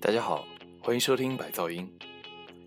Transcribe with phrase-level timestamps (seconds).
[0.00, 0.44] 大家好，
[0.80, 1.88] 欢迎收听百噪音。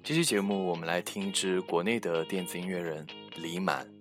[0.03, 3.05] 这期节目我们来听一支国内的电子音乐人
[3.35, 3.94] 李满。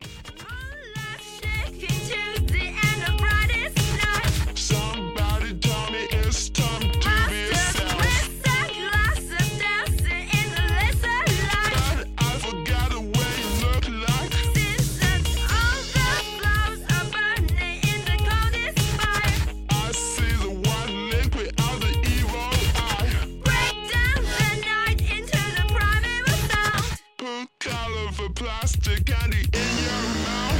[28.34, 30.53] plastic candy in your mouth.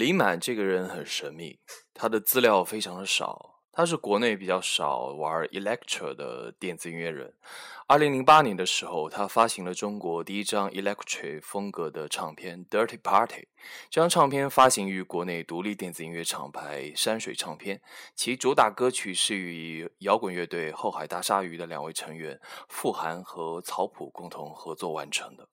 [0.00, 1.58] 李满这个人很神秘，
[1.92, 3.60] 他的资料非常的少。
[3.70, 7.34] 他是国内比较少玩 electro 的电子音乐人。
[7.86, 13.42] 二零零八年的时候，他发行了中国第一张 electro 风格的唱片《Dirty Party》。
[13.90, 17.82] 这张唱片发行于国内独立电子音乐厂牌山水唱片，
[18.14, 22.40] 其主打歌曲是与摇滚乐队后海大鲨鱼的两位成员
[22.70, 25.46] 傅涵和曹普共同合作完成的。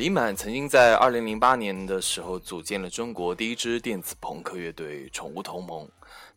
[0.00, 5.86] 李满曾经在二零零八年的时候组建了中国第一支电子朋克乐队“宠物同盟”，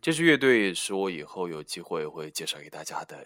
[0.03, 3.25] 这支乐队是我以后有机会会介绍给大家的。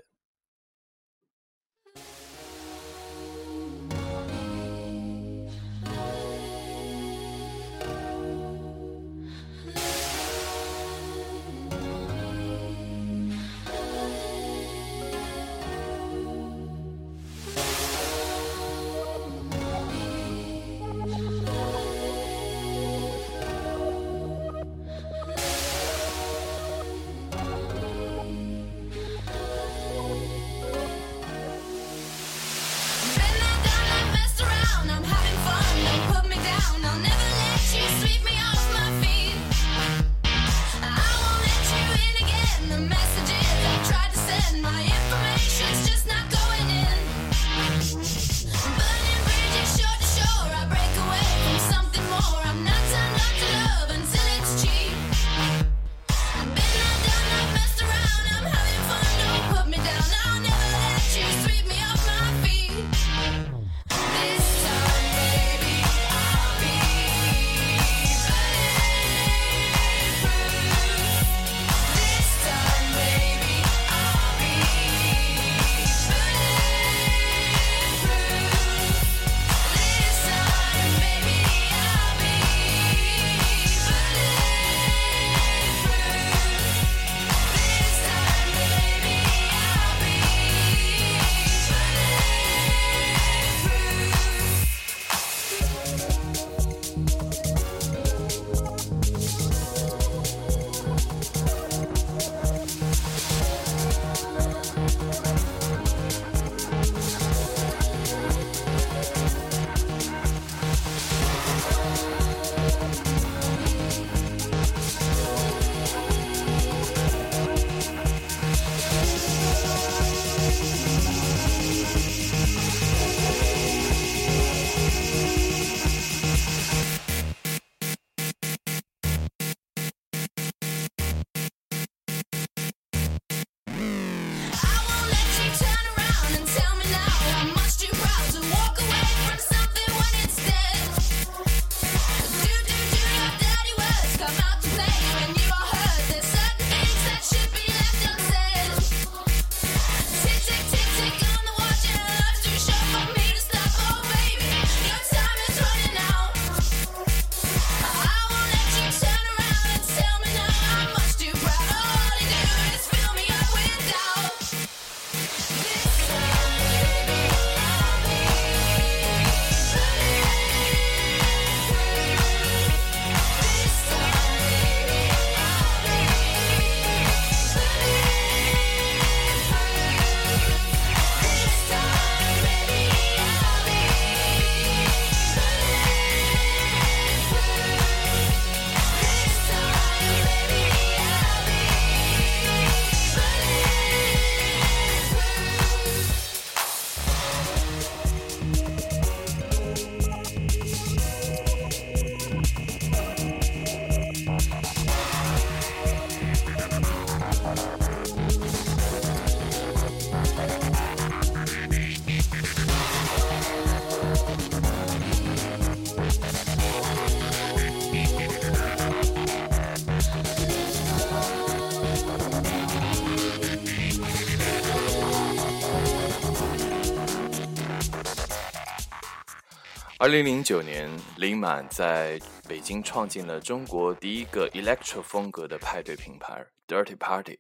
[230.00, 230.88] 二零零九年
[231.18, 237.40] 林满在北京创建了中国第一个 electro 风格的派对品牌 dirty party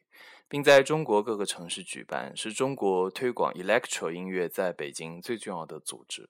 [0.50, 6.28] 并在中国各个城市举办是中国推广 electro 音乐在北京最重要的组织。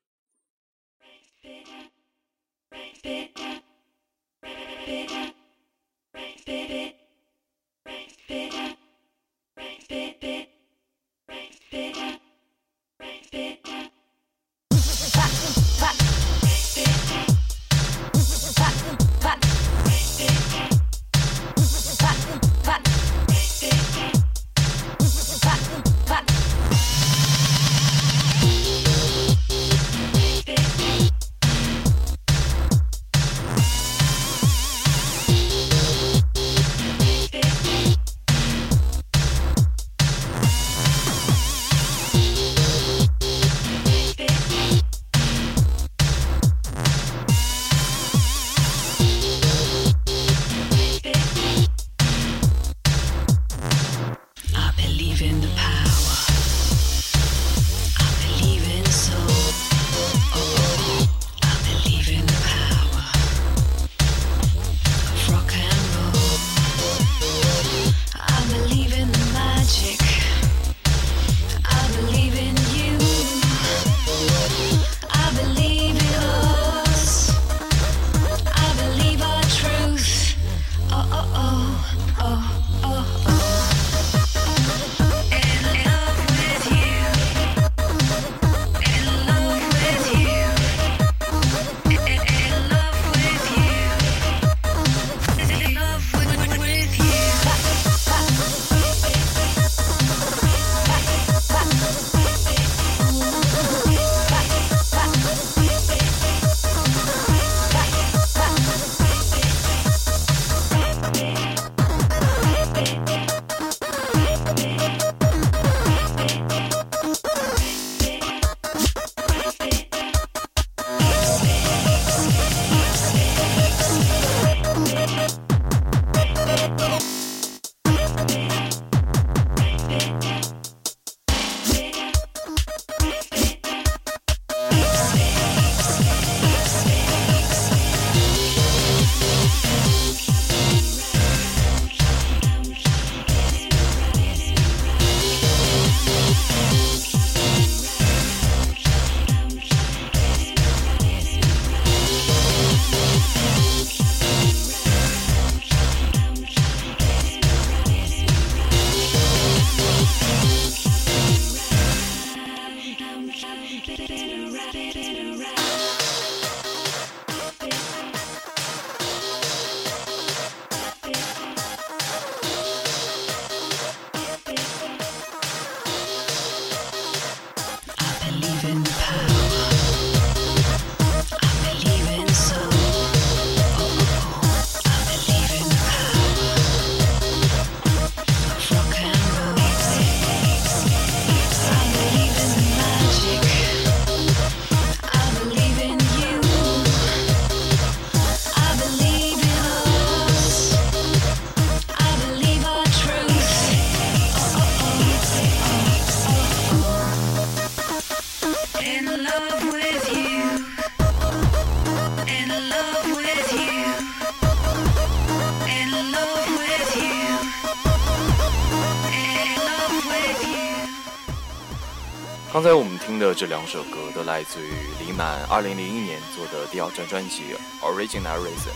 [222.57, 224.71] 刚才我们听的这两首歌都来自于
[225.05, 227.43] 李满2001年做的第二张专辑
[227.85, 228.71] 《Original Reason》，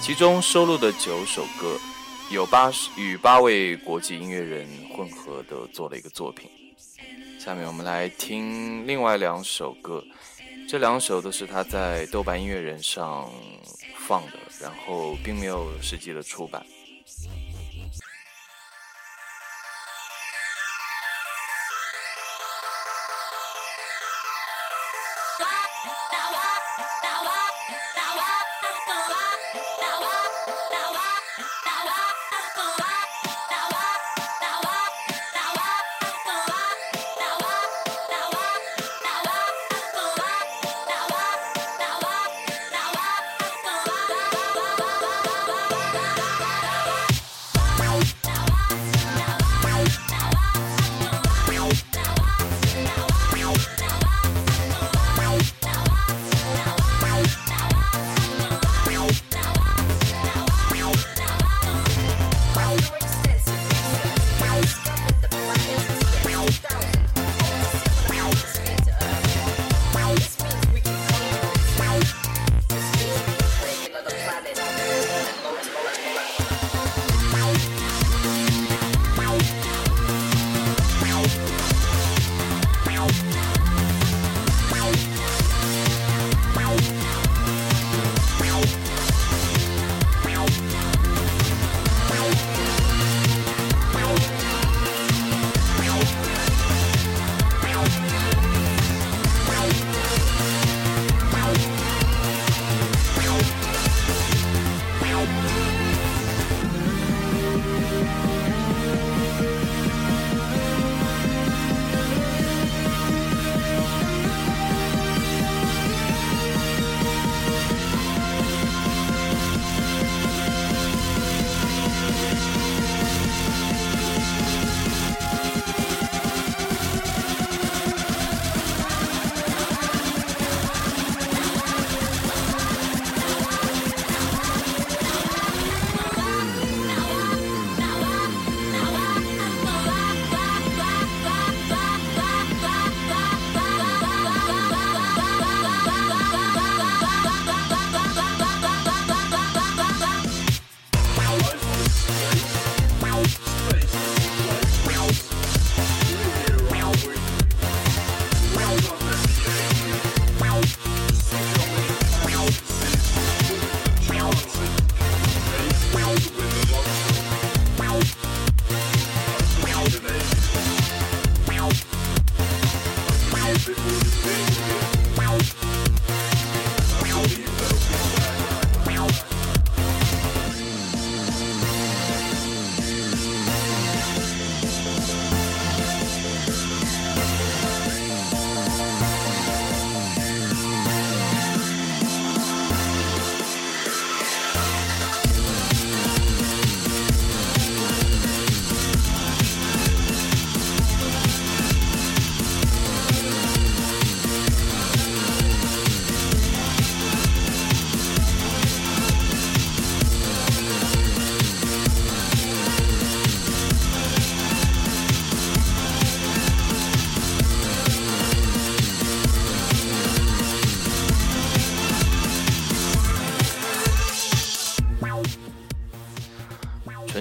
[0.00, 1.76] 其中收录的九首歌，
[2.30, 4.66] 有八与八位国际音乐人
[4.96, 6.48] 混合的做了一个作品。
[7.38, 10.02] 下面我们来听另外两首歌，
[10.66, 13.30] 这两首都是他在豆瓣音乐人上
[13.98, 16.64] 放的，然后并没有实际的出版。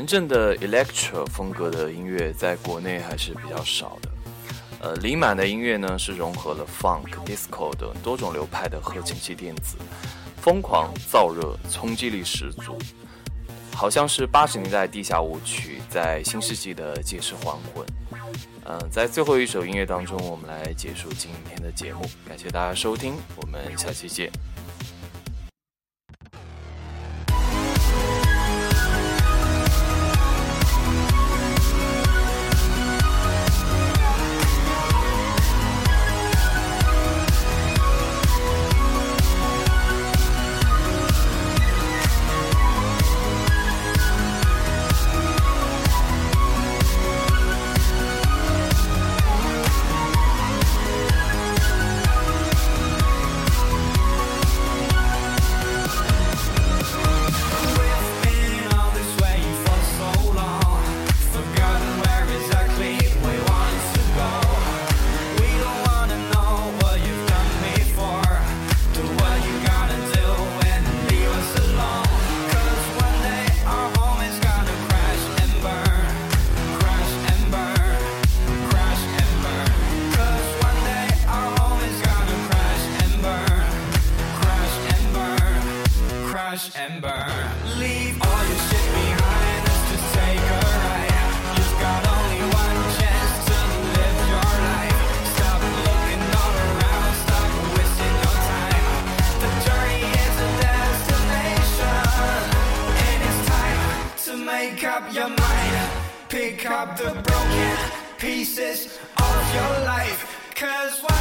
[0.08, 4.10] 真正的 electro 风格的音乐在国内还是比较少的。
[4.80, 9.76] 呃，李满的音乐呢是融合了 funk、disco 等多种流派的合成器电子，
[10.41, 12.78] 疯狂、燥热、冲击力十足，
[13.74, 17.86] 好像是八十年代地下舞曲在新世纪的借尸还魂。
[18.63, 22.06] 嗯，在最后一首音乐当中，我们来结束今天的节目。
[22.26, 24.32] 感谢大家收听，我们下期见。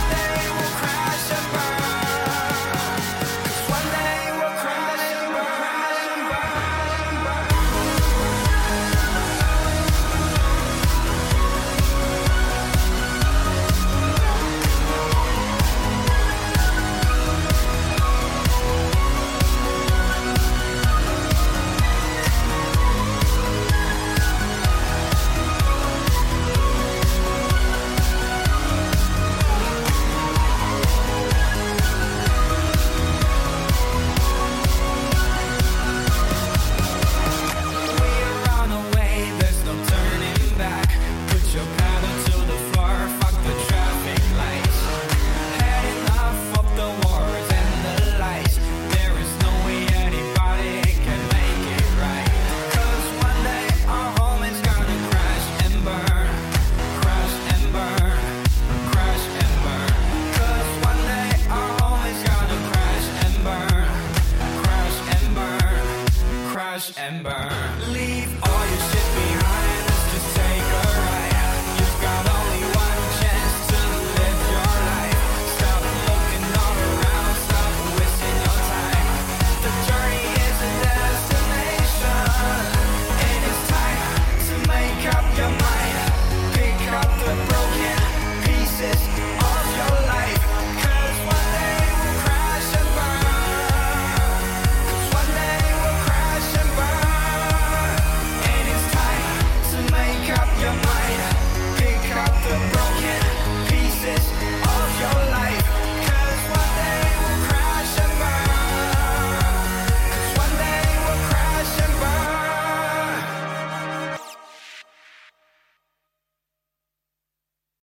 [0.08, 0.65] they